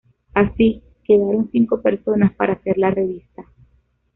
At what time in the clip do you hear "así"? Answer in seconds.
0.33-0.81